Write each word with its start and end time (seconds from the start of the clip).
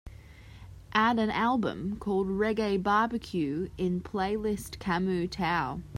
add 0.95 1.19
an 1.19 1.29
album 1.29 1.95
called 1.99 2.25
Reggae 2.27 2.81
BBQ 2.81 3.69
in 3.77 4.01
playlist 4.01 4.79
Camu 4.79 5.29
Tao 5.29 5.83